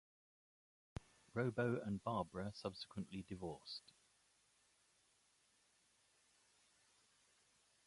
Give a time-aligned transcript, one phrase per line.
[1.35, 3.91] Robo and Barbara subsequently divorced.